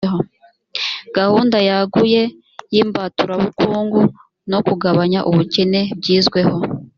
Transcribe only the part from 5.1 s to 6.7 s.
ubukene byizweho.